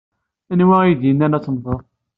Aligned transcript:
Anwa 0.51 0.75
ay 0.81 0.93
d-yennan 0.95 1.37
ad 1.37 1.43
temmteḍ? 1.43 1.81